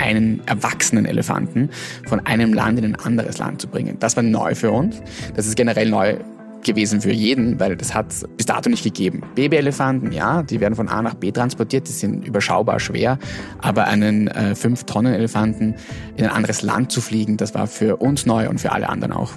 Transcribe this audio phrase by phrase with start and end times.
[0.00, 1.70] einen erwachsenen Elefanten
[2.06, 3.98] von einem Land in ein anderes Land zu bringen.
[4.00, 5.00] Das war neu für uns.
[5.34, 6.16] Das ist generell neu
[6.62, 9.22] gewesen für jeden, weil das hat es bis dato nicht gegeben.
[9.34, 13.18] Babyelefanten, ja, die werden von A nach B transportiert, die sind überschaubar schwer,
[13.58, 15.74] aber einen äh, 5-Tonnen-Elefanten
[16.16, 19.12] in ein anderes Land zu fliegen, das war für uns neu und für alle anderen
[19.12, 19.32] auch.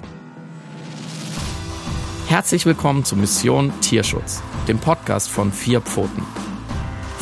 [2.28, 6.22] Herzlich willkommen zu Mission Tierschutz, dem Podcast von Vier Pfoten.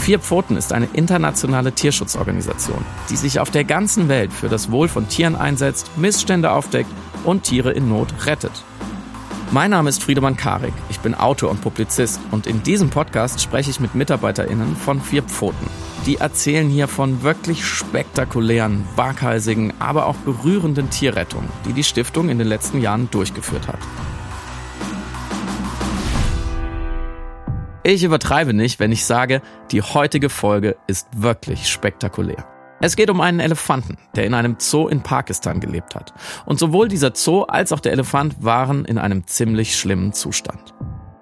[0.02, 4.88] Vier Pfoten ist eine internationale Tierschutzorganisation, die sich auf der ganzen Welt für das Wohl
[4.88, 6.90] von Tieren einsetzt, Missstände aufdeckt
[7.22, 8.64] und Tiere in Not rettet.
[9.52, 10.72] Mein Name ist Friedemann Karik.
[10.90, 15.22] Ich bin Autor und Publizist und in diesem Podcast spreche ich mit MitarbeiterInnen von Vier
[15.22, 15.68] Pfoten.
[16.04, 22.38] Die erzählen hier von wirklich spektakulären, waghalsigen, aber auch berührenden Tierrettungen, die die Stiftung in
[22.38, 23.78] den letzten Jahren durchgeführt hat.
[27.84, 32.46] Ich übertreibe nicht, wenn ich sage, die heutige Folge ist wirklich spektakulär.
[32.80, 36.14] Es geht um einen Elefanten, der in einem Zoo in Pakistan gelebt hat.
[36.46, 40.74] Und sowohl dieser Zoo als auch der Elefant waren in einem ziemlich schlimmen Zustand.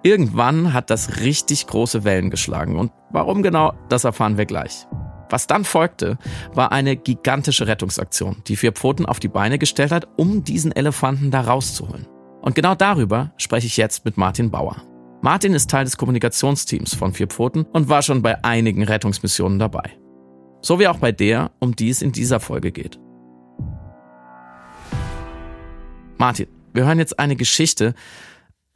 [0.03, 2.79] Irgendwann hat das richtig große Wellen geschlagen.
[2.79, 4.87] Und warum genau, das erfahren wir gleich.
[5.31, 6.19] Was dann folgte,
[6.53, 11.31] war eine gigantische Rettungsaktion, die vier Pfoten auf die Beine gestellt hat, um diesen Elefanten
[11.31, 12.07] da rauszuholen.
[12.43, 14.90] Und genau darüber spreche ich jetzt mit Martin Bauer.
[15.23, 19.99] Martin ist Teil des Kommunikationsteams von Vier Pfoten und war schon bei einigen Rettungsmissionen dabei.
[20.63, 22.99] So wie auch bei der, um die es in dieser Folge geht.
[26.17, 27.95] Martin, wir hören jetzt eine Geschichte,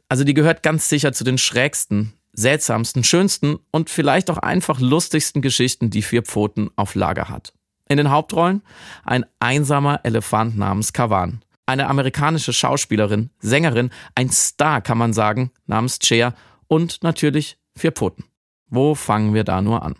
[0.07, 5.41] also die gehört ganz sicher zu den schrägsten, seltsamsten, schönsten und vielleicht auch einfach lustigsten
[5.41, 7.53] Geschichten, die Vier Pfoten auf Lager hat.
[7.89, 8.61] In den Hauptrollen
[9.03, 15.99] ein einsamer Elefant namens Kavan, eine amerikanische Schauspielerin, Sängerin, ein Star kann man sagen, namens
[16.01, 16.33] Cher
[16.67, 18.23] und natürlich Vier Pfoten.
[18.67, 19.95] Wo fangen wir da nur an?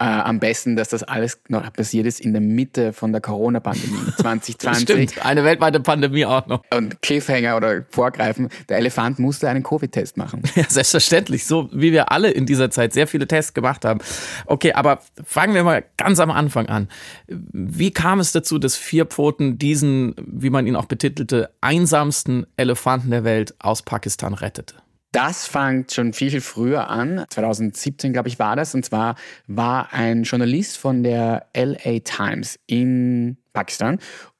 [0.00, 4.12] Äh, am besten, dass das alles noch passiert ist in der Mitte von der Corona-Pandemie
[4.16, 4.82] 2020.
[4.82, 6.62] Stimmt, eine weltweite Pandemie auch noch.
[6.72, 10.42] Und Cliffhanger oder Vorgreifen, der Elefant musste einen Covid-Test machen.
[10.54, 13.98] Ja, selbstverständlich, so wie wir alle in dieser Zeit sehr viele Tests gemacht haben.
[14.46, 16.88] Okay, aber fangen wir mal ganz am Anfang an.
[17.26, 23.24] Wie kam es dazu, dass Vierpfoten diesen, wie man ihn auch betitelte, einsamsten Elefanten der
[23.24, 24.76] Welt aus Pakistan rettete?
[25.12, 27.24] Das fängt schon viel, viel früher an.
[27.30, 28.74] 2017, glaube ich, war das.
[28.74, 29.14] Und zwar
[29.46, 33.98] war ein Journalist von der LA Times in Pakistan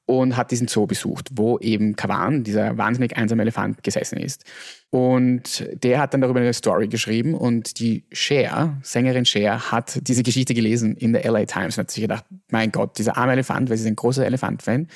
[0.09, 4.43] und hat diesen Zoo besucht, wo eben Kawan, dieser wahnsinnig einsame Elefant, gesessen ist.
[4.89, 10.23] Und der hat dann darüber eine Story geschrieben und die Cher, Sängerin Cher, hat diese
[10.23, 13.69] Geschichte gelesen in der LA Times und hat sich gedacht, mein Gott, dieser arme Elefant,
[13.69, 14.87] weil sie ist ein großer Elefant-Fan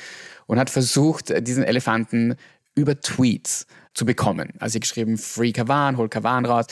[0.47, 2.35] und hat versucht, diesen Elefanten
[2.73, 4.53] über Tweets zu bekommen.
[4.59, 6.65] Also sie geschrieben, Free Kavan, hol Kavan raus,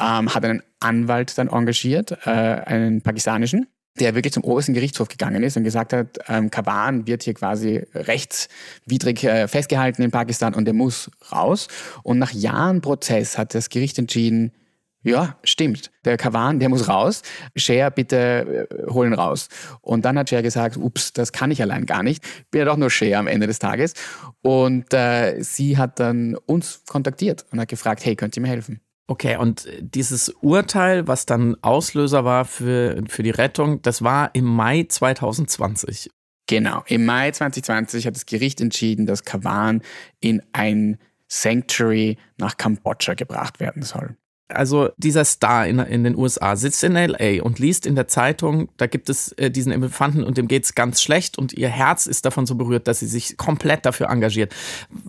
[0.00, 3.66] ähm, hat einen Anwalt dann engagiert, äh, einen pakistanischen,
[3.98, 7.82] der wirklich zum obersten Gerichtshof gegangen ist und gesagt hat, ähm, Kavan wird hier quasi
[7.94, 11.68] rechtswidrig äh, festgehalten in Pakistan und der muss raus.
[12.02, 14.52] Und nach Jahren Prozess hat das Gericht entschieden,
[15.02, 15.92] ja, stimmt.
[16.04, 17.22] Der Kavan, der muss raus.
[17.54, 19.48] Cher, bitte äh, holen raus.
[19.80, 22.24] Und dann hat Cher gesagt, ups, das kann ich allein gar nicht.
[22.50, 23.94] Bin ja doch nur Cher am Ende des Tages.
[24.42, 28.80] Und äh, sie hat dann uns kontaktiert und hat gefragt, hey, könnt ihr mir helfen?
[29.08, 34.44] Okay, und dieses Urteil, was dann Auslöser war für, für die Rettung, das war im
[34.44, 36.10] Mai 2020.
[36.48, 39.82] Genau, im Mai 2020 hat das Gericht entschieden, dass Kavan
[40.20, 44.16] in ein Sanctuary nach Kambodscha gebracht werden soll.
[44.48, 48.68] Also dieser Star in, in, den USA sitzt in LA und liest in der Zeitung,
[48.76, 52.24] da gibt es äh, diesen Elefanten und dem geht's ganz schlecht und ihr Herz ist
[52.24, 54.54] davon so berührt, dass sie sich komplett dafür engagiert.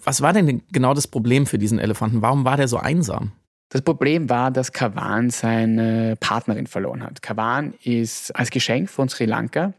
[0.03, 2.23] Was war denn genau das Problem für diesen Elefanten?
[2.23, 3.31] Warum war der so einsam?
[3.69, 7.21] Das Problem war, dass Kavan seine Partnerin verloren hat.
[7.21, 9.73] Kavan ist als Geschenk von Sri Lanka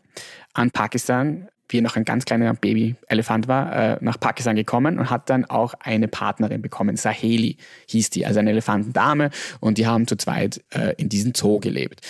[0.52, 5.11] an Pakistan wie er noch ein ganz kleiner Baby-Elefant war, äh, nach Pakistan gekommen und
[5.11, 6.97] hat dann auch eine Partnerin bekommen.
[6.97, 7.59] Saheli
[7.89, 9.31] hieß die, also eine Elefantendame.
[9.61, 12.01] Und die haben zu zweit äh, in diesem Zoo gelebt.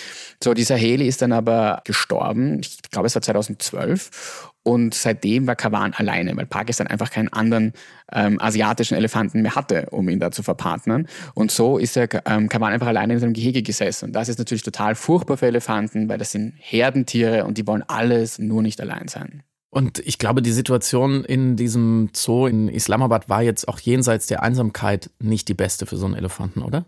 [0.41, 2.59] So, die Saheli ist dann aber gestorben.
[2.61, 4.51] Ich glaube, es war 2012.
[4.63, 7.73] Und seitdem war Kawan alleine, weil Pakistan einfach keinen anderen
[8.11, 11.07] ähm, asiatischen Elefanten mehr hatte, um ihn da zu verpartnern.
[11.33, 14.05] Und so ist er ähm, Kawan einfach alleine in seinem Gehege gesessen.
[14.05, 17.83] Und das ist natürlich total furchtbar für Elefanten, weil das sind Herdentiere und die wollen
[17.87, 19.43] alles nur nicht allein sein.
[19.71, 24.41] Und ich glaube, die Situation in diesem Zoo in Islamabad war jetzt auch jenseits der
[24.41, 26.85] Einsamkeit nicht die beste für so einen Elefanten, oder?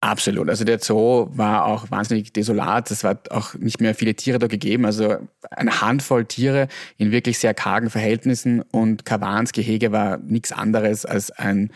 [0.00, 0.50] Absolut.
[0.50, 2.90] Also der Zoo war auch wahnsinnig desolat.
[2.90, 4.84] Es war auch nicht mehr viele Tiere da gegeben.
[4.84, 5.16] Also
[5.50, 8.60] eine Handvoll Tiere in wirklich sehr kargen Verhältnissen.
[8.60, 11.70] Und Kawans Gehege war nichts anderes als ein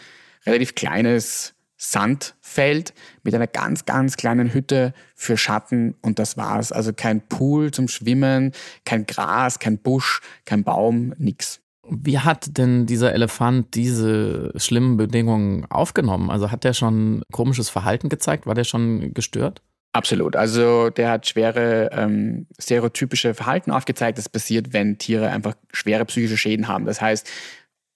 [0.45, 2.93] relativ kleines Sandfeld
[3.23, 6.73] mit einer ganz, ganz kleinen Hütte für Schatten und das war's.
[6.73, 8.53] Also kein Pool zum Schwimmen,
[8.85, 11.61] kein Gras, kein Busch, kein Baum, nix.
[11.91, 16.31] Wie hat denn dieser Elefant diese schlimmen Bedingungen aufgenommen?
[16.31, 18.47] Also hat der schon komisches Verhalten gezeigt?
[18.47, 19.63] War der schon gestört?
[19.93, 20.37] Absolut.
[20.37, 24.19] Also der hat schwere ähm, stereotypische Verhalten aufgezeigt.
[24.19, 26.85] Das passiert, wenn Tiere einfach schwere psychische Schäden haben.
[26.85, 27.29] Das heißt,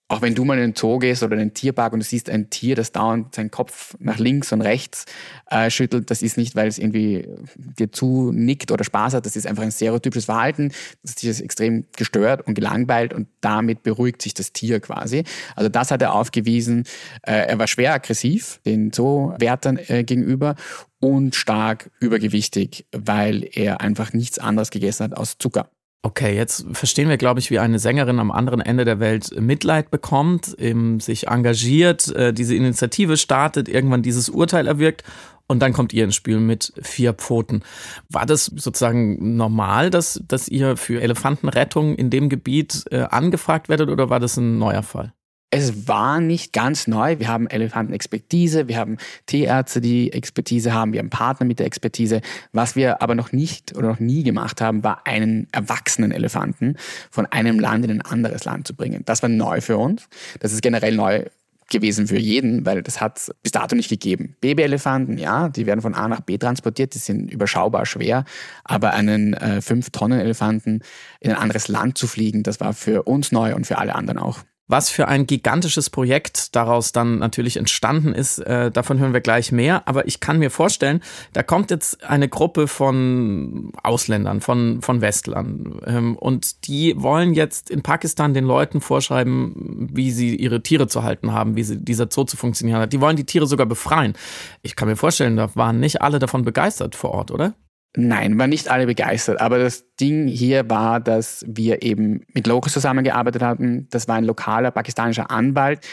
[0.09, 2.29] auch wenn du mal in den Zoo gehst oder in den Tierpark und du siehst
[2.29, 5.05] ein Tier, das dauernd seinen Kopf nach links und rechts
[5.49, 9.35] äh, schüttelt, das ist nicht, weil es irgendwie dir zu nickt oder Spaß hat, das
[9.35, 10.71] ist einfach ein stereotypisches Verhalten.
[11.01, 15.23] Das ist extrem gestört und gelangweilt und damit beruhigt sich das Tier quasi.
[15.55, 16.83] Also das hat er aufgewiesen.
[17.23, 20.55] Äh, er war schwer aggressiv den Zoowärtern äh, gegenüber
[20.99, 25.69] und stark übergewichtig, weil er einfach nichts anderes gegessen hat aus Zucker.
[26.05, 29.89] Okay, jetzt verstehen wir, glaube ich, wie eine Sängerin am anderen Ende der Welt Mitleid
[29.89, 35.03] bekommt, eben sich engagiert, äh, diese Initiative startet, irgendwann dieses Urteil erwirkt
[35.47, 37.63] und dann kommt ihr ins Spiel mit vier Pfoten.
[38.09, 43.89] War das sozusagen normal, dass, dass ihr für Elefantenrettung in dem Gebiet äh, angefragt werdet
[43.89, 45.13] oder war das ein neuer Fall?
[45.55, 47.19] Es war nicht ganz neu.
[47.19, 48.97] Wir haben Elefantenexpertise, wir haben
[49.27, 52.21] Tierärzte, die Expertise haben, wir haben Partner mit der Expertise.
[52.53, 56.77] Was wir aber noch nicht oder noch nie gemacht haben, war einen erwachsenen Elefanten
[57.11, 59.03] von einem Land in ein anderes Land zu bringen.
[59.05, 60.07] Das war neu für uns.
[60.39, 61.25] Das ist generell neu
[61.69, 64.35] gewesen für jeden, weil das hat bis dato nicht gegeben.
[64.41, 68.25] Babyelefanten, ja, die werden von A nach B transportiert, die sind überschaubar schwer,
[68.63, 70.81] aber einen äh, 5-Tonnen-Elefanten
[71.19, 74.17] in ein anderes Land zu fliegen, das war für uns neu und für alle anderen
[74.17, 74.39] auch.
[74.67, 79.51] Was für ein gigantisches Projekt daraus dann natürlich entstanden ist, äh, davon hören wir gleich
[79.51, 79.87] mehr.
[79.89, 81.01] Aber ich kann mir vorstellen,
[81.33, 85.81] da kommt jetzt eine Gruppe von Ausländern, von, von Westlern.
[85.85, 91.03] Ähm, und die wollen jetzt in Pakistan den Leuten vorschreiben, wie sie ihre Tiere zu
[91.03, 92.93] halten haben, wie sie, dieser Zoo zu funktionieren hat.
[92.93, 94.13] Die wollen die Tiere sogar befreien.
[94.61, 97.53] Ich kann mir vorstellen, da waren nicht alle davon begeistert vor Ort, oder?
[97.95, 99.39] Nein, waren nicht alle begeistert.
[99.39, 103.87] Aber das Ding hier war, dass wir eben mit Locals zusammengearbeitet hatten.
[103.91, 105.85] Das war ein lokaler pakistanischer Anwalt.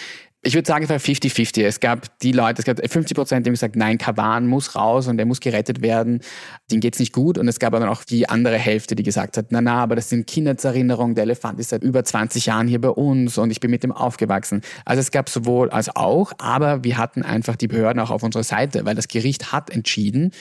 [0.43, 1.63] Ich würde sagen, es war 50-50.
[1.67, 5.07] Es gab die Leute, es gab 50 Prozent, die haben gesagt, nein, Kavan muss raus
[5.07, 6.23] und er muss gerettet werden.
[6.71, 7.37] Dem geht's nicht gut.
[7.37, 10.09] Und es gab dann auch die andere Hälfte, die gesagt hat, na, na, aber das
[10.09, 11.15] sind Kindheitserinnerungen.
[11.15, 13.93] Der Elefant ist seit über 20 Jahren hier bei uns und ich bin mit dem
[13.93, 14.63] aufgewachsen.
[14.87, 18.45] Also es gab sowohl als auch, aber wir hatten einfach die Behörden auch auf unserer
[18.45, 20.33] Seite, weil das Gericht hat entschieden,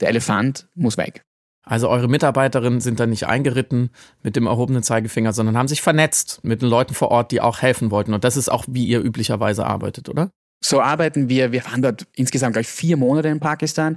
[0.00, 1.22] der Elefant muss weg.
[1.68, 3.90] Also eure Mitarbeiterinnen sind da nicht eingeritten
[4.22, 7.60] mit dem erhobenen Zeigefinger, sondern haben sich vernetzt mit den Leuten vor Ort, die auch
[7.60, 8.14] helfen wollten.
[8.14, 10.30] Und das ist auch, wie ihr üblicherweise arbeitet, oder?
[10.60, 11.52] So arbeiten wir.
[11.52, 13.96] Wir waren dort insgesamt gleich vier Monate in Pakistan.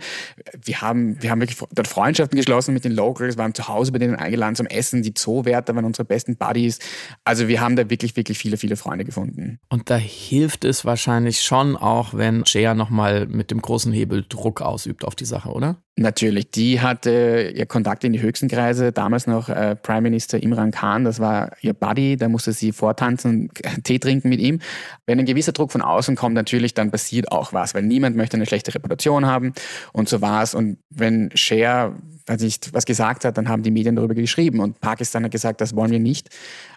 [0.63, 3.98] Wir haben, wir haben wirklich dort Freundschaften geschlossen mit den Locals, waren zu Hause bei
[3.98, 5.01] denen eingeladen zum Essen.
[5.01, 6.77] Die Zoowärter waren unsere besten Buddies.
[7.24, 9.59] Also wir haben da wirklich, wirklich viele, viele Freunde gefunden.
[9.69, 14.62] Und da hilft es wahrscheinlich schon auch, wenn Shea nochmal mit dem großen Hebel Druck
[14.62, 15.81] ausübt auf die Sache, oder?
[15.97, 20.71] Natürlich, die hatte ihr Kontakt in die höchsten Kreise, damals noch äh, Prime Minister Imran
[20.71, 23.49] Khan, das war ihr Buddy, da musste sie vortanzen,
[23.83, 24.59] Tee trinken mit ihm.
[25.05, 28.38] Wenn ein gewisser Druck von außen kommt, natürlich, dann passiert auch was, weil niemand möchte
[28.38, 29.53] eine schlechte Reputation haben
[29.91, 30.55] und so war es.
[30.55, 31.93] Und wenn Cher
[32.25, 35.59] weiß nicht, was gesagt hat, dann haben die Medien darüber geschrieben und Pakistan hat gesagt,
[35.59, 36.29] das wollen wir nicht.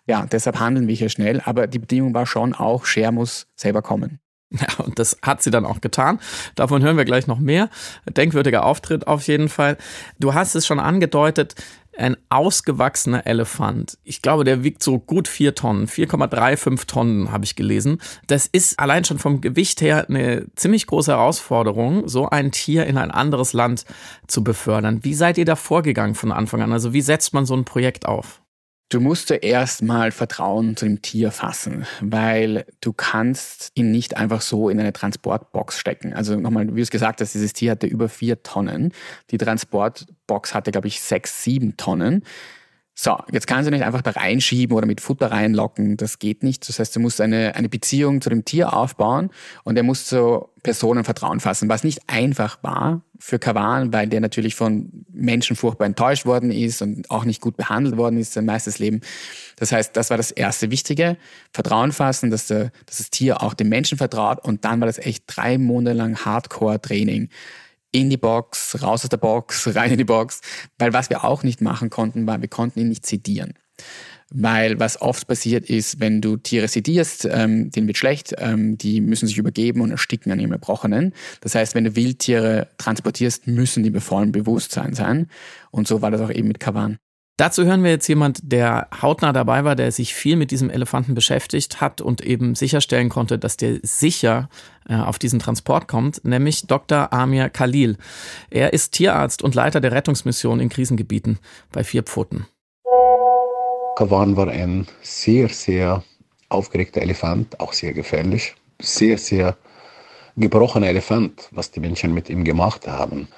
[0.07, 3.81] Ja, deshalb handeln wir hier schnell, aber die Bedingung war schon auch, Cher muss selber
[3.81, 4.19] kommen.
[4.61, 6.21] Ja, und das hat sie dann auch getan.
[6.55, 7.69] Davon hören wir gleich noch mehr.
[8.09, 9.77] Denkwürdiger Auftritt auf jeden Fall.
[10.19, 11.55] Du hast es schon angedeutet,
[11.97, 13.99] ein ausgewachsener Elefant.
[14.03, 18.01] Ich glaube, der wiegt so gut vier Tonnen, 4,35 Tonnen habe ich gelesen.
[18.27, 22.99] Das ist allein schon vom Gewicht her eine ziemlich große Herausforderung, so ein Tier in
[22.99, 23.85] ein anderes Land
[24.27, 25.05] zu befördern.
[25.05, 26.73] Wie seid ihr da vorgegangen von Anfang an?
[26.73, 28.41] Also wie setzt man so ein Projekt auf?
[28.91, 34.41] Du musst zuerst mal Vertrauen zu dem Tier fassen, weil du kannst ihn nicht einfach
[34.41, 36.13] so in eine Transportbox stecken.
[36.13, 38.93] Also nochmal, wie du es gesagt hast, dieses Tier hatte über vier Tonnen.
[39.31, 42.25] Die Transportbox hatte, glaube ich, sechs, sieben Tonnen.
[42.97, 45.97] So, jetzt kannst du nicht einfach da reinschieben oder mit Futter reinlocken.
[45.97, 46.69] Das geht nicht.
[46.69, 49.31] Das heißt, du musst eine, eine Beziehung zu dem Tier aufbauen
[49.65, 54.21] und er muss zu Personen Vertrauen fassen, was nicht einfach war für Kavan, weil der
[54.21, 58.45] natürlich von Menschen furchtbar enttäuscht worden ist und auch nicht gut behandelt worden ist sein
[58.45, 59.01] meistes Leben.
[59.57, 61.17] Das heißt, das war das erste Wichtige.
[61.53, 64.99] Vertrauen fassen, dass, der, dass das Tier auch dem Menschen vertraut und dann war das
[64.99, 67.29] echt drei Monate lang Hardcore-Training
[67.93, 70.41] in die Box, raus aus der Box, rein in die Box.
[70.79, 73.55] Weil was wir auch nicht machen konnten, war, wir konnten ihn nicht sedieren.
[74.31, 79.01] Weil was oft passiert ist, wenn du Tiere sedierst, ähm, denen wird schlecht, ähm, die
[79.01, 81.13] müssen sich übergeben und ersticken an ihrem Erbrochenen.
[81.41, 85.29] Das heißt, wenn du Wildtiere transportierst, müssen die bei Bewusstsein sein.
[85.71, 86.99] Und so war das auch eben mit Kavan.
[87.37, 91.15] Dazu hören wir jetzt jemand, der hautnah dabei war, der sich viel mit diesem Elefanten
[91.15, 94.49] beschäftigt hat und eben sicherstellen konnte, dass der sicher
[94.89, 97.13] äh, auf diesen Transport kommt, nämlich Dr.
[97.13, 97.97] Amir Khalil.
[98.51, 101.41] Er ist Tierarzt und Leiter der Rettungsmission in Krisengebieten
[101.73, 102.47] bei Vierpfoten.
[103.97, 106.03] Kawan war ein sehr, sehr
[106.49, 108.55] aufgeregter Elefant, auch sehr gefährlich.
[108.81, 109.57] Sehr, sehr
[110.37, 113.29] gebrochener Elefant, was die Menschen mit ihm gemacht haben.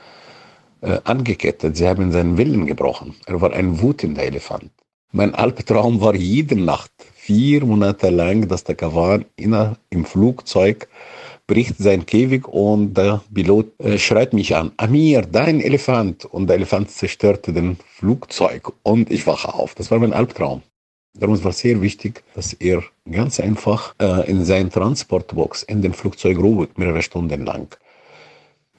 [0.81, 3.15] Äh, angekettet, sie haben seinen Willen gebrochen.
[3.27, 4.71] Er war ein wütender Elefant.
[5.13, 10.89] Mein Albtraum war jede Nacht, vier Monate lang, dass der Kawan im Flugzeug
[11.47, 16.25] bricht sein Käfig und der Pilot äh, schreit mich an, Amir, dein Elefant.
[16.25, 19.75] Und der Elefant zerstörte den Flugzeug und ich wache auf.
[19.75, 20.63] Das war mein Albtraum.
[21.15, 25.95] Darum war es sehr wichtig, dass er ganz einfach äh, in sein Transportbox in den
[25.95, 27.75] Flugzeug ruht, mehrere Stunden lang.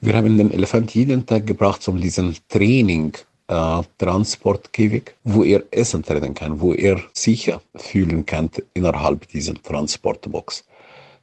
[0.00, 3.14] Wir haben den Elefant jeden Tag gebracht um diesen Training
[3.48, 10.64] äh, Transportkäfig, wo er Essen trennen kann, wo er sicher fühlen kann innerhalb dieser Transportbox.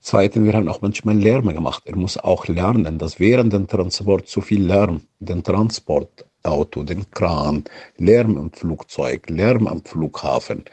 [0.08, 1.82] Zweitens, wir haben auch manchmal Lärm gemacht.
[1.88, 7.64] Er muss auch lernen, dass während dem Transport zu viel Lärm, den Transportauto, den Kran,
[7.98, 10.66] Lärm im Flugzeug, Lärm am Flughafen.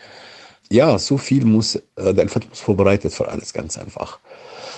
[0.71, 4.21] Ja, so viel muss, äh, der Elefant muss vorbereitet für alles, ganz einfach.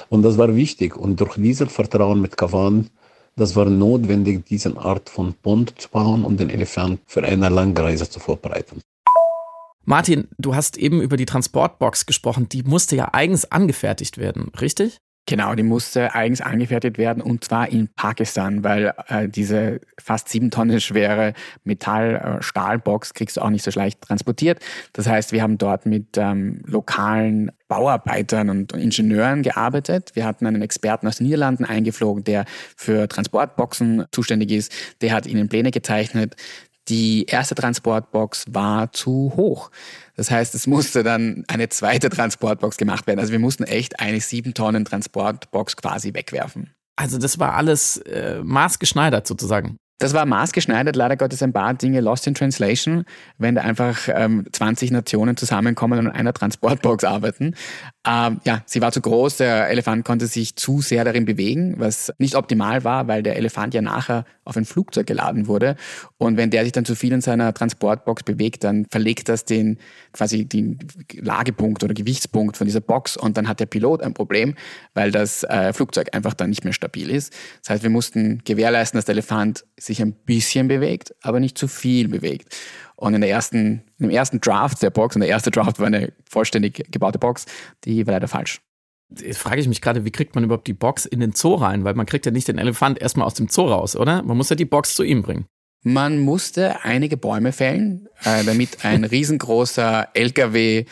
[0.09, 0.97] Und das war wichtig.
[0.97, 2.91] Und durch diesen Vertrauen mit Kavan,
[3.35, 7.83] das war notwendig, diese Art von Bond zu bauen und den Elefant für eine lange
[7.83, 8.81] Reise zu vorbereiten.
[9.85, 12.49] Martin, du hast eben über die Transportbox gesprochen.
[12.49, 14.99] Die musste ja eigens angefertigt werden, richtig?
[15.26, 20.50] Genau, die musste eigens angefertigt werden und zwar in Pakistan, weil äh, diese fast sieben
[20.50, 21.33] Tonnen schwere
[21.64, 24.59] Metall-Stahlbox äh, kriegst du auch nicht so leicht transportiert.
[24.93, 30.11] Das heißt, wir haben dort mit ähm, lokalen Bauarbeitern und Ingenieuren gearbeitet.
[30.12, 32.45] Wir hatten einen Experten aus den Niederlanden eingeflogen, der
[32.76, 34.73] für Transportboxen zuständig ist.
[35.00, 36.37] Der hat ihnen Pläne gezeichnet.
[36.88, 39.71] Die erste Transportbox war zu hoch.
[40.17, 43.21] Das heißt, es musste dann eine zweite Transportbox gemacht werden.
[43.21, 46.75] Also wir mussten echt eine sieben Tonnen Transportbox quasi wegwerfen.
[46.97, 49.76] Also das war alles äh, maßgeschneidert sozusagen.
[49.99, 53.05] Das war maßgeschneidert, leider Gottes ein paar Dinge lost in translation,
[53.39, 57.55] wenn da einfach ähm, 20 Nationen zusammenkommen und an einer Transportbox arbeiten.
[58.07, 62.13] Ähm, ja, sie war zu groß, der Elefant konnte sich zu sehr darin bewegen, was
[62.19, 65.77] nicht optimal war, weil der Elefant ja nachher auf ein Flugzeug geladen wurde.
[66.19, 69.79] Und wenn der sich dann zu viel in seiner Transportbox bewegt, dann verlegt das den
[70.13, 70.79] quasi den
[71.15, 74.55] Lagepunkt oder Gewichtspunkt von dieser Box und dann hat der Pilot ein Problem,
[74.93, 77.33] weil das äh, Flugzeug einfach dann nicht mehr stabil ist.
[77.63, 81.69] Das heißt, wir mussten gewährleisten, dass der Elefant sich ein bisschen bewegt, aber nicht zu
[81.69, 82.55] viel bewegt.
[82.97, 86.12] Und in der ersten, im ersten Draft der Box, und der erste Draft war eine
[86.29, 87.47] vollständig gebaute Box,
[87.85, 88.61] die war leider falsch.
[89.17, 91.85] Jetzt frage ich mich gerade, wie kriegt man überhaupt die Box in den Zoo rein?
[91.85, 94.23] Weil man kriegt ja nicht den Elefant erstmal aus dem Zoo raus, oder?
[94.23, 95.47] Man muss ja die Box zu ihm bringen.
[95.83, 100.87] Man musste einige Bäume fällen, äh, damit ein riesengroßer LKW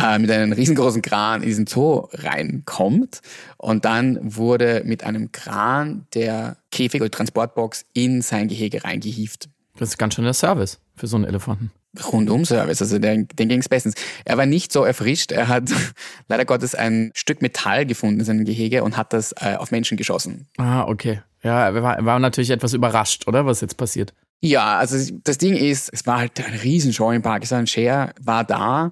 [0.00, 3.20] äh, mit einem riesengroßen Kran in diesen Zoo reinkommt.
[3.58, 9.48] Und dann wurde mit einem Kran der Käfig oder Transportbox in sein Gehege reingehieft.
[9.76, 11.70] Das ist ganz schön der Service für so einen Elefanten.
[12.10, 13.94] Rundum-Service, also den, den ging es bestens.
[14.24, 15.64] Er war nicht so erfrischt, er hat
[16.28, 19.98] leider Gottes ein Stück Metall gefunden in seinem Gehege und hat das äh, auf Menschen
[19.98, 20.46] geschossen.
[20.56, 21.20] Ah, okay.
[21.42, 24.14] Ja, er war, war natürlich etwas überrascht, oder, was jetzt passiert?
[24.40, 27.66] Ja, also das Ding ist, es war halt ein Riesenshow in Pakistan.
[27.66, 28.90] Cher war da.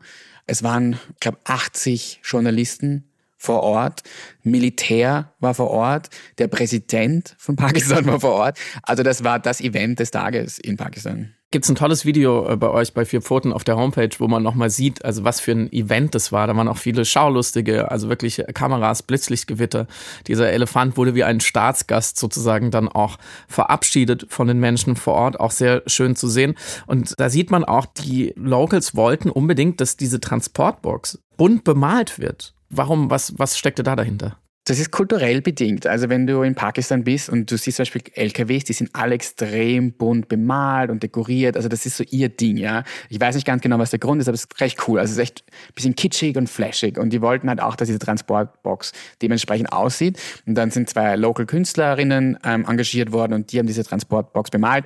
[0.51, 3.05] Es waren, ich glaube, 80 Journalisten
[3.37, 4.03] vor Ort,
[4.43, 8.59] Militär war vor Ort, der Präsident von Pakistan war vor Ort.
[8.83, 11.37] Also das war das Event des Tages in Pakistan.
[11.53, 14.29] Gibt es ein tolles Video äh, bei euch bei Vier Pfoten auf der Homepage, wo
[14.29, 16.47] man nochmal sieht, also was für ein Event das war.
[16.47, 19.89] Da waren auch viele Schaulustige, also wirklich Kameras, Blitzlichtgewitter.
[20.29, 25.41] Dieser Elefant wurde wie ein Staatsgast sozusagen dann auch verabschiedet von den Menschen vor Ort.
[25.41, 26.55] Auch sehr schön zu sehen.
[26.87, 32.55] Und da sieht man auch, die Locals wollten unbedingt, dass diese Transportbox bunt bemalt wird.
[32.69, 34.37] Warum, was, was steckte da dahinter?
[34.71, 35.89] Das ist kulturell bedingt.
[35.89, 39.17] Also wenn du in Pakistan bist und du siehst zum Beispiel LKWs, die sind alle
[39.17, 41.57] extrem bunt bemalt und dekoriert.
[41.57, 42.85] Also das ist so ihr Ding, ja.
[43.09, 45.01] Ich weiß nicht ganz genau, was der Grund ist, aber es ist recht cool.
[45.01, 46.99] Also es ist echt ein bisschen kitschig und flashig.
[46.99, 50.21] Und die wollten halt auch, dass diese Transportbox dementsprechend aussieht.
[50.47, 54.85] Und dann sind zwei Local Künstlerinnen ähm, engagiert worden und die haben diese Transportbox bemalt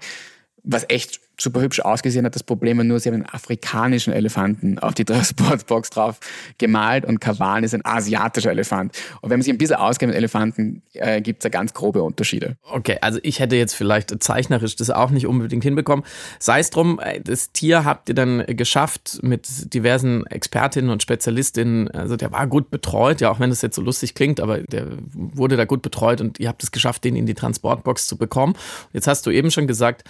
[0.64, 2.34] was echt super hübsch ausgesehen hat.
[2.34, 6.20] Das Problem nur, sie haben einen afrikanischen Elefanten auf die Transportbox drauf
[6.58, 8.96] gemalt und Kawan ist ein asiatischer Elefant.
[9.20, 12.02] Und wenn man sich ein bisschen auskennt mit Elefanten, äh, gibt es da ganz grobe
[12.02, 12.56] Unterschiede.
[12.70, 16.04] Okay, also ich hätte jetzt vielleicht zeichnerisch das auch nicht unbedingt hinbekommen.
[16.38, 21.90] Sei es drum, äh, das Tier habt ihr dann geschafft mit diversen Expertinnen und Spezialistinnen.
[21.90, 24.86] Also der war gut betreut, ja, auch wenn das jetzt so lustig klingt, aber der
[25.12, 28.54] wurde da gut betreut und ihr habt es geschafft, den in die Transportbox zu bekommen.
[28.92, 30.04] Jetzt hast du eben schon gesagt,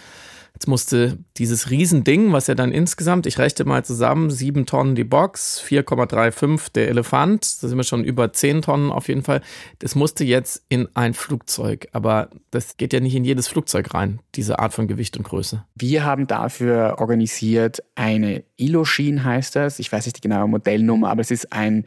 [0.55, 5.03] Jetzt musste dieses Riesending, was ja dann insgesamt, ich rechne mal zusammen, sieben Tonnen die
[5.03, 9.41] Box, 4,35 der Elefant, da sind wir schon über zehn Tonnen auf jeden Fall.
[9.81, 14.21] Das musste jetzt in ein Flugzeug, aber das geht ja nicht in jedes Flugzeug rein,
[14.37, 15.65] diese Art von Gewicht und Größe.
[15.75, 19.81] Wir haben dafür organisiert eine Iloshin heißt das.
[19.81, 21.85] Ich weiß nicht die genaue Modellnummer, aber es ist ein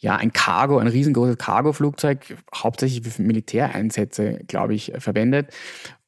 [0.00, 5.48] ja, ein Cargo, ein riesengroßes Cargo-Flugzeug, hauptsächlich für Militäreinsätze, glaube ich, verwendet.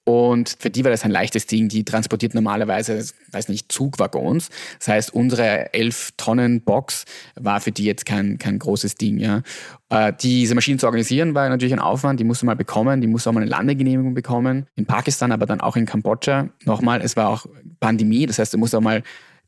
[0.05, 1.69] Und für die war das ein leichtes Ding.
[1.69, 4.49] Die transportiert normalerweise, weiß nicht, Zugwaggons.
[4.79, 7.05] Das heißt, unsere 11 Tonnen Box
[7.37, 9.19] war für die jetzt kein, kein großes Ding.
[9.19, 9.43] Ja.
[9.91, 12.19] Äh, diese Maschinen zu organisieren war natürlich ein Aufwand.
[12.19, 13.01] Die musste man bekommen.
[13.01, 14.67] Die musste auch mal eine Landegenehmigung bekommen.
[14.75, 16.49] In Pakistan, aber dann auch in Kambodscha.
[16.65, 17.47] Nochmal, es war auch
[17.79, 18.27] Pandemie.
[18.27, 19.03] Das heißt, du musst auch mal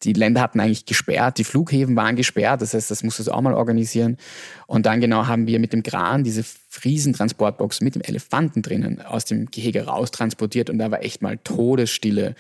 [0.05, 3.41] die Länder hatten eigentlich gesperrt, die Flughäfen waren gesperrt, das heißt, das musste du auch
[3.41, 4.17] mal organisieren.
[4.67, 6.45] Und dann genau haben wir mit dem Kran diese
[6.85, 11.39] Riesentransportbox mit dem Elefanten drinnen aus dem Gehege raus transportiert und da war echt mal
[11.39, 12.35] Todesstille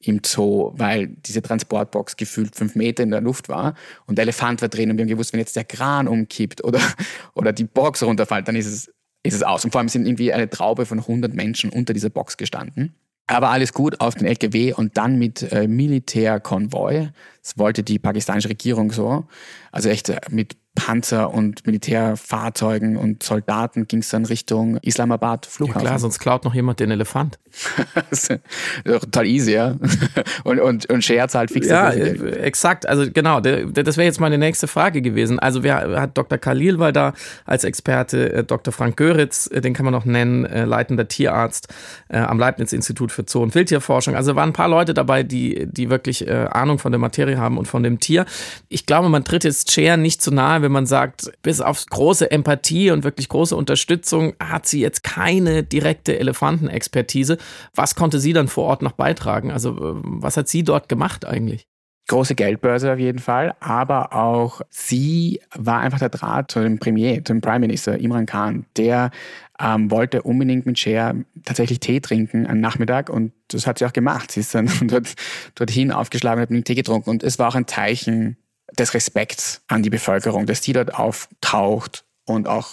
[0.00, 3.74] im Zoo, weil diese Transportbox gefühlt fünf Meter in der Luft war
[4.06, 6.80] und der Elefant war drin und wir haben gewusst, wenn jetzt der Kran umkippt oder,
[7.34, 8.92] oder die Box runterfällt, dann ist es,
[9.22, 9.64] ist es aus.
[9.64, 12.94] Und vor allem sind irgendwie eine Traube von 100 Menschen unter dieser Box gestanden.
[13.26, 17.10] Aber alles gut auf den LKW und dann mit äh, Militärkonvoi.
[17.42, 19.24] Das wollte die pakistanische Regierung so.
[19.72, 25.82] Also echt äh, mit Panzer und Militärfahrzeugen und Soldaten ging es dann Richtung Islamabad Flughafen.
[25.82, 27.38] Ja klar, sonst klaut noch jemand den Elefant.
[28.84, 29.76] total easy, ja.
[30.44, 31.68] Und, und, und Scherz halt fix.
[31.68, 32.86] Ja, äh, exakt.
[32.86, 35.38] Also genau, das wäre jetzt meine nächste Frage gewesen.
[35.38, 36.38] Also wer hat Dr.
[36.38, 37.14] Khalil war da
[37.44, 38.72] als Experte, äh, Dr.
[38.72, 41.68] Frank Göritz, äh, den kann man noch nennen, leitender Tierarzt
[42.08, 44.14] am Leibniz-Institut für Zoo- und Wildtierforschung.
[44.14, 47.66] Also waren ein paar Leute dabei, die, die wirklich Ahnung von der Materie haben und
[47.66, 48.26] von dem Tier.
[48.68, 52.30] Ich glaube, man tritt jetzt Cher nicht zu nahe, wenn man sagt, bis auf große
[52.30, 57.38] Empathie und wirklich große Unterstützung hat sie jetzt keine direkte Elefantenexpertise.
[57.74, 59.52] Was konnte sie dann vor Ort noch beitragen?
[59.52, 61.68] Also äh, was hat sie dort gemacht eigentlich?
[62.06, 67.24] große Geldbörse auf jeden Fall, aber auch sie war einfach der Draht zu dem Premier,
[67.24, 68.66] zum Prime Minister Imran Khan.
[68.76, 69.10] Der
[69.58, 73.92] ähm, wollte unbedingt mit Cher tatsächlich Tee trinken am Nachmittag und das hat sie auch
[73.92, 74.32] gemacht.
[74.32, 75.14] Sie ist dann dort,
[75.54, 78.36] dorthin aufgeschlagen und hat einen Tee getrunken und es war auch ein Zeichen
[78.78, 82.68] des Respekts an die Bevölkerung, dass die dort auftaucht und auch,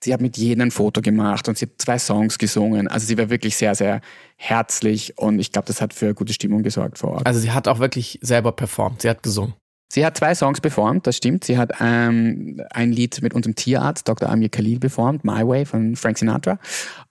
[0.00, 2.86] sie hat mit jedem ein Foto gemacht und sie hat zwei Songs gesungen.
[2.88, 4.00] Also sie war wirklich sehr, sehr
[4.36, 7.26] herzlich und ich glaube, das hat für gute Stimmung gesorgt vor Ort.
[7.26, 9.54] Also sie hat auch wirklich selber performt, sie hat gesungen.
[9.92, 11.44] Sie hat zwei Songs performt, das stimmt.
[11.44, 14.30] Sie hat ähm, ein Lied mit unserem Tierarzt, Dr.
[14.30, 16.58] Amir Khalil, performt, My Way von Frank Sinatra.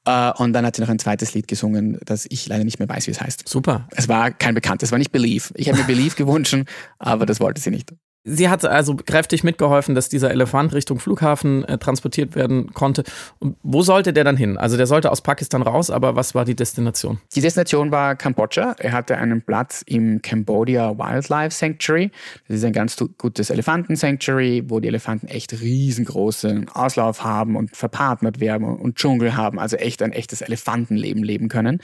[0.04, 2.90] Äh, und dann hat sie noch ein zweites Lied gesungen, das ich leider nicht mehr
[2.90, 3.48] weiß, wie es heißt.
[3.48, 3.88] Super.
[3.92, 5.54] Es war kein bekanntes, es war nicht Believe.
[5.54, 6.58] Ich habe mir Believe gewünscht,
[6.98, 7.94] aber das wollte sie nicht.
[8.24, 13.04] Sie hat also kräftig mitgeholfen, dass dieser Elefant Richtung Flughafen äh, transportiert werden konnte.
[13.40, 14.60] Und wo sollte der dann hin?
[14.60, 17.20] Also der sollte aus Pakistan raus, aber was war die Destination?
[17.34, 18.76] Die Destination war Kambodscha.
[18.78, 22.12] Er hatte einen Platz im Cambodia Wildlife Sanctuary.
[22.48, 28.40] Das ist ein ganz gutes Elefanten-Sanctuary, wo die Elefanten echt riesengroßen Auslauf haben und verpartnert
[28.40, 31.80] werden und Dschungel haben, also echt ein echtes Elefantenleben leben können.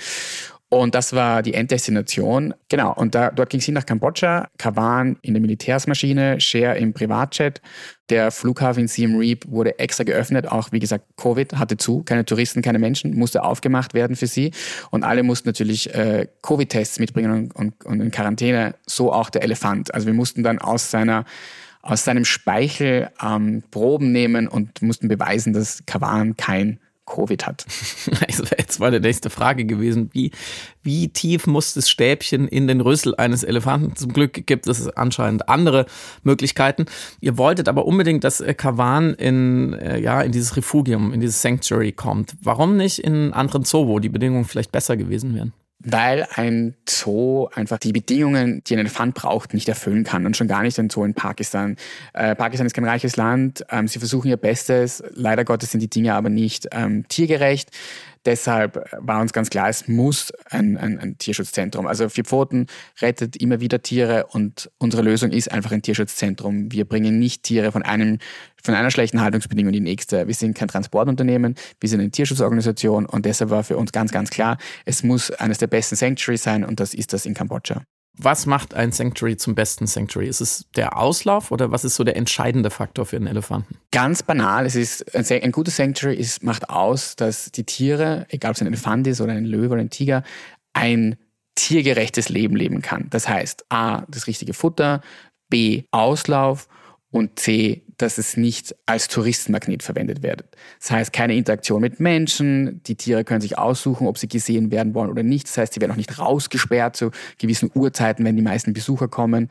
[0.69, 2.53] Und das war die Enddestination.
[2.67, 6.93] Genau, und da, dort ging es hin nach Kambodscha, Kawan in der Militärsmaschine, Share im
[6.93, 7.61] Privatjet.
[8.09, 12.25] Der Flughafen in Siem Reap wurde extra geöffnet, auch wie gesagt, Covid hatte zu, keine
[12.25, 14.51] Touristen, keine Menschen, musste aufgemacht werden für sie.
[14.91, 19.43] Und alle mussten natürlich äh, Covid-Tests mitbringen und, und, und in Quarantäne, so auch der
[19.43, 19.93] Elefant.
[19.93, 21.23] Also wir mussten dann aus seiner
[21.81, 27.65] aus seinem Speichel ähm, Proben nehmen und mussten beweisen, dass Kawan kein Covid hat.
[28.27, 30.31] Also jetzt war die nächste Frage gewesen, wie,
[30.83, 33.95] wie tief muss das Stäbchen in den Rüssel eines Elefanten?
[33.95, 35.85] Zum Glück gibt es anscheinend andere
[36.23, 36.85] Möglichkeiten.
[37.21, 41.91] Ihr wolltet aber unbedingt, dass Kavan in, äh, ja, in dieses Refugium, in dieses Sanctuary
[41.91, 42.35] kommt.
[42.41, 45.53] Warum nicht in anderen Zoo, wo die Bedingungen vielleicht besser gewesen wären?
[45.79, 50.47] Weil ein Zoo einfach die Bedingungen, die ein Elefant braucht, nicht erfüllen kann und schon
[50.47, 51.75] gar nicht ein Zoo in Pakistan.
[52.13, 55.89] Äh, Pakistan ist kein reiches Land, ähm, sie versuchen ihr Bestes, leider Gottes sind die
[55.89, 57.71] Dinge aber nicht ähm, tiergerecht.
[58.27, 61.87] Deshalb war uns ganz klar, es muss ein, ein, ein, Tierschutzzentrum.
[61.87, 62.67] Also Vier Pfoten
[63.01, 66.69] rettet immer wieder Tiere und unsere Lösung ist einfach ein Tierschutzzentrum.
[66.69, 68.17] Wir bringen nicht Tiere von, einem,
[68.61, 70.27] von einer schlechten Haltungsbedingung in die nächste.
[70.27, 74.29] Wir sind kein Transportunternehmen, wir sind eine Tierschutzorganisation und deshalb war für uns ganz, ganz
[74.29, 77.83] klar, es muss eines der besten Sanctuaries sein und das ist das in Kambodscha.
[78.19, 80.27] Was macht ein Sanctuary zum besten Sanctuary?
[80.27, 83.77] Ist es der Auslauf oder was ist so der entscheidende Faktor für einen Elefanten?
[83.91, 84.65] Ganz banal.
[84.65, 88.61] Es ist ein, ein gutes Sanctuary ist, macht aus, dass die Tiere, egal ob es
[88.61, 90.23] ein Elefant ist oder ein Löwe oder ein Tiger,
[90.73, 91.17] ein
[91.55, 93.07] tiergerechtes Leben leben kann.
[93.09, 95.01] Das heißt, A, das richtige Futter,
[95.49, 96.67] B, Auslauf
[97.11, 100.43] und C, dass es nicht als Touristenmagnet verwendet wird.
[100.79, 104.93] Das heißt, keine Interaktion mit Menschen, die Tiere können sich aussuchen, ob sie gesehen werden
[104.93, 105.47] wollen oder nicht.
[105.47, 109.49] Das heißt, sie werden auch nicht rausgesperrt zu gewissen Uhrzeiten, wenn die meisten Besucher kommen.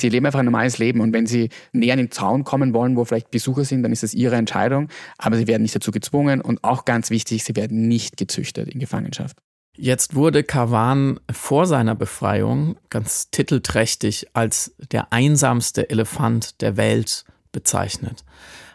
[0.00, 2.96] Sie leben einfach ein normales Leben und wenn sie näher an den Zaun kommen wollen,
[2.96, 6.40] wo vielleicht Besucher sind, dann ist das ihre Entscheidung, aber sie werden nicht dazu gezwungen
[6.40, 9.36] und auch ganz wichtig, sie werden nicht gezüchtet in Gefangenschaft.
[9.74, 18.24] Jetzt wurde Kavan vor seiner Befreiung ganz titelträchtig als der einsamste Elefant der Welt bezeichnet.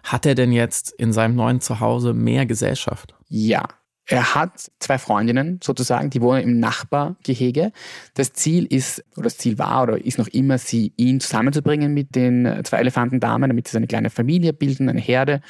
[0.04, 3.14] Hat er denn jetzt in seinem neuen Zuhause mehr Gesellschaft?
[3.28, 3.68] Ja,
[4.10, 7.74] er hat zwei Freundinnen sozusagen, die wohnen im Nachbargehege.
[8.14, 12.16] Das Ziel ist, oder das Ziel war oder ist noch immer, sie ihn zusammenzubringen mit
[12.16, 15.42] den zwei Elefantendamen, damit sie eine kleine Familie bilden, eine Herde.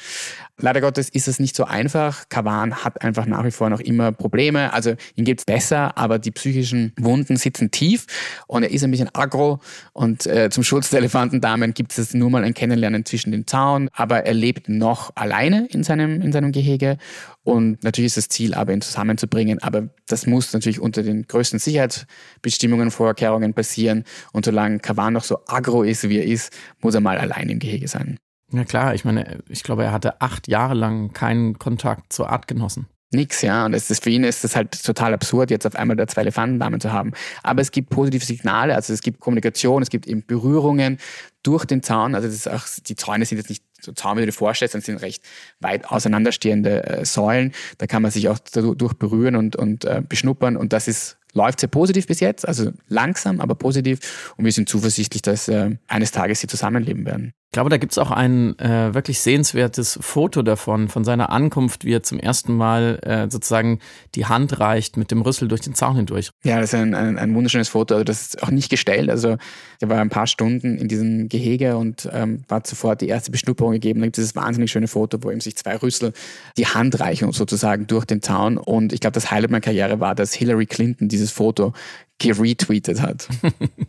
[0.60, 2.28] Leider Gottes ist es nicht so einfach.
[2.28, 4.72] Kavan hat einfach nach wie vor noch immer Probleme.
[4.72, 8.06] Also ihm geht's besser, aber die psychischen Wunden sitzen tief
[8.48, 9.60] und er ist ein bisschen aggro.
[9.92, 13.88] Und äh, zum Schutz der Elefantendamen gibt es nur mal ein Kennenlernen zwischen den Zaun.
[13.92, 16.98] Aber er lebt noch alleine in seinem, in seinem Gehege.
[17.44, 19.62] Und natürlich ist das Ziel aber, ihn zusammenzubringen.
[19.62, 24.02] Aber das muss natürlich unter den größten Sicherheitsbestimmungen, Vorkehrungen passieren.
[24.32, 27.60] Und solange Kavan noch so aggro ist, wie er ist, muss er mal allein im
[27.60, 28.18] Gehege sein.
[28.52, 32.86] Ja klar, ich meine, ich glaube, er hatte acht Jahre lang keinen Kontakt zu Artgenossen.
[33.10, 33.64] Nix, ja.
[33.64, 36.22] Und es ist, für ihn ist es halt total absurd, jetzt auf einmal da zwei
[36.22, 37.12] Elefantendamen zu haben.
[37.42, 40.98] Aber es gibt positive Signale, also es gibt Kommunikation, es gibt eben Berührungen
[41.42, 42.14] durch den Zaun.
[42.14, 44.72] Also das ist auch, die Zäune sind jetzt nicht so Zaun, wie du dir vorstellst,
[44.72, 45.24] sondern sind recht
[45.60, 47.52] weit auseinanderstehende äh, Säulen.
[47.78, 50.56] Da kann man sich auch dadurch berühren und, und äh, beschnuppern.
[50.56, 54.32] Und das ist läuft sehr positiv bis jetzt, also langsam, aber positiv.
[54.36, 57.32] Und wir sind zuversichtlich, dass äh, eines Tages sie zusammenleben werden.
[57.48, 61.86] Ich glaube, da gibt es auch ein äh, wirklich sehenswertes Foto davon, von seiner Ankunft,
[61.86, 63.78] wie er zum ersten Mal äh, sozusagen
[64.14, 66.28] die Hand reicht mit dem Rüssel durch den Zaun hindurch.
[66.44, 67.94] Ja, das ist ein, ein, ein wunderschönes Foto.
[67.94, 69.08] Also das ist auch nicht gestellt.
[69.08, 69.38] Also
[69.80, 73.72] er war ein paar Stunden in diesem Gehege und ähm, war sofort die erste Beschnupperung
[73.72, 74.00] gegeben.
[74.00, 76.12] Da gibt es dieses wahnsinnig schöne Foto, wo ihm sich zwei Rüssel
[76.58, 78.58] die Hand reichen sozusagen durch den Zaun.
[78.58, 81.72] Und ich glaube, das Highlight meiner Karriere war, dass Hillary Clinton dieses Foto
[82.18, 83.28] geretweetet hat.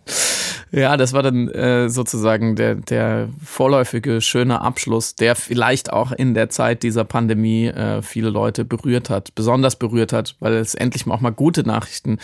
[0.71, 6.33] ja, das war dann äh, sozusagen der, der vorläufige schöne Abschluss, der vielleicht auch in
[6.33, 11.07] der Zeit dieser Pandemie äh, viele Leute berührt hat, besonders berührt hat, weil es endlich
[11.07, 12.19] auch mal gute Nachrichten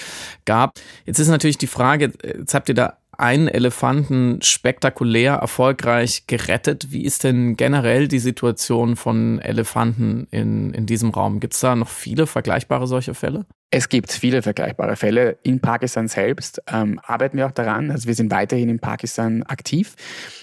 [0.46, 0.74] gab.
[1.06, 6.91] Jetzt ist natürlich die Frage, jetzt habt ihr da einen Elefanten spektakulär erfolgreich gerettet.
[6.91, 11.39] Wie ist denn generell die Situation von Elefanten in, in diesem Raum?
[11.39, 13.45] Gibt es da noch viele vergleichbare solche Fälle?
[13.71, 15.38] Es gibt viele vergleichbare Fälle.
[15.43, 17.91] In Pakistan selbst ähm, arbeiten wir auch daran.
[17.91, 19.95] Also wir sind weiterhin in Pakistan aktiv.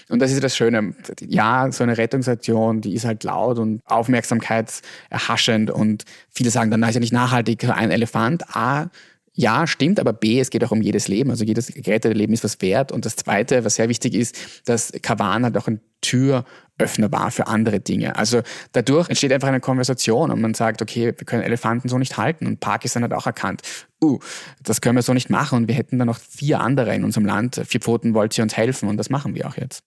[0.09, 0.93] Und das ist das Schöne.
[1.21, 5.71] Ja, so eine Rettungsaktion, die ist halt laut und aufmerksamkeitserhaschend.
[5.71, 8.55] Und viele sagen dann, na, ist ja nicht nachhaltig, ein Elefant.
[8.55, 8.89] A,
[9.35, 11.31] ja, stimmt, aber B, es geht auch um jedes Leben.
[11.31, 12.91] Also jedes gerettete Leben ist was wert.
[12.91, 17.47] Und das Zweite, was sehr wichtig ist, dass Kavan halt auch ein Türöffner war für
[17.47, 18.15] andere Dinge.
[18.15, 18.41] Also
[18.73, 22.45] dadurch entsteht einfach eine Konversation und man sagt, okay, wir können Elefanten so nicht halten.
[22.45, 23.63] Und Pakistan hat auch erkannt,
[24.03, 24.19] uh,
[24.61, 25.57] das können wir so nicht machen.
[25.57, 27.59] Und wir hätten dann noch vier andere in unserem Land.
[27.65, 29.83] Vier Pfoten wollt ihr uns helfen und das machen wir auch jetzt.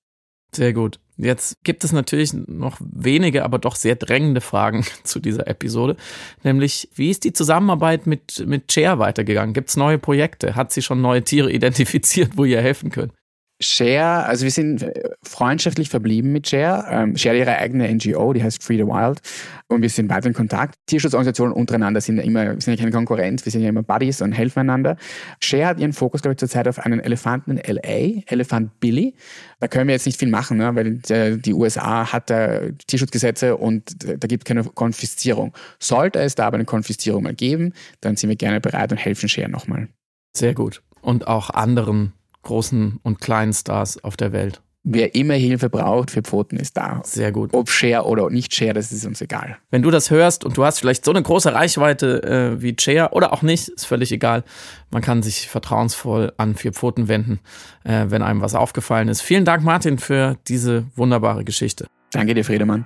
[0.57, 0.99] Sehr gut.
[1.19, 5.97] Jetzt gibt es natürlich noch wenige, aber doch sehr drängende Fragen zu dieser Episode.
[6.43, 9.53] Nämlich, wie ist die Zusammenarbeit mit, mit Chair weitergegangen?
[9.53, 10.57] Gibt es neue Projekte?
[10.57, 13.13] Hat sie schon neue Tiere identifiziert, wo ihr helfen könnt?
[13.59, 16.87] Share, also wir sind äh, freundschaftlich verblieben mit Share.
[16.91, 19.21] Ähm, Share ihre eigene NGO, die heißt Free the Wild.
[19.69, 20.77] Und wir sind weiter in Kontakt.
[20.87, 24.21] Tierschutzorganisationen untereinander sind ja immer, wir sind ja keine Konkurrenz, wir sind ja immer Buddies
[24.21, 24.97] und helfen einander.
[25.41, 29.15] Share hat ihren Fokus, glaube ich, zurzeit auf einen Elefanten in LA, Elefant Billy.
[29.59, 30.75] Da können wir jetzt nicht viel machen, ne?
[30.75, 35.55] weil äh, die USA hat da Tierschutzgesetze und da gibt es keine Konfiszierung.
[35.79, 39.31] Sollte es da aber eine Konfiszierung mal geben, dann sind wir gerne bereit und helfen
[39.31, 39.89] Share nochmal.
[40.37, 40.83] Sehr gut.
[41.01, 42.13] Und auch anderen
[42.47, 44.63] großen und kleinen Stars auf der Welt.
[44.89, 47.01] Wer immer Hilfe braucht für Pfoten ist da.
[47.03, 47.53] Sehr gut.
[47.55, 49.59] Ob Share oder nicht Share, das ist uns egal.
[49.69, 53.11] Wenn du das hörst und du hast vielleicht so eine große Reichweite äh, wie Share
[53.11, 54.45] oder auch nicht, ist völlig egal.
[54.93, 57.41] Man kann sich vertrauensvoll an vier Pfoten wenden,
[57.83, 59.23] äh, wenn einem was aufgefallen ist.
[59.23, 61.89] Vielen Dank, Martin, für diese wunderbare Geschichte.
[62.13, 62.85] Danke dir, Friedemann.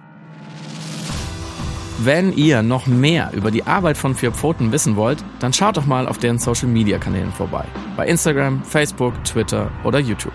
[2.03, 5.85] Wenn ihr noch mehr über die Arbeit von Vier Pfoten wissen wollt, dann schaut doch
[5.85, 7.67] mal auf deren Social Media Kanälen vorbei.
[7.95, 10.33] Bei Instagram, Facebook, Twitter oder YouTube.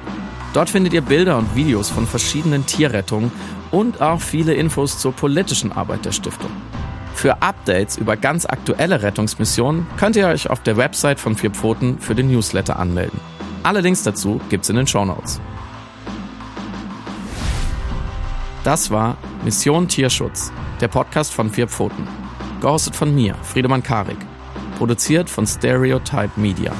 [0.53, 3.31] Dort findet ihr Bilder und Videos von verschiedenen Tierrettungen
[3.71, 6.51] und auch viele Infos zur politischen Arbeit der Stiftung.
[7.15, 11.97] Für Updates über ganz aktuelle Rettungsmissionen könnt ihr euch auf der Website von Vier Pfoten
[11.97, 13.19] für den Newsletter anmelden.
[13.63, 15.41] Alle Links dazu gibt's in den Show Notes.
[18.65, 20.51] Das war Mission Tierschutz,
[20.81, 22.07] der Podcast von Vier Pfoten.
[22.61, 24.17] Gehostet von mir, Friedemann Karik.
[24.79, 26.73] Produziert von Stereotype Media.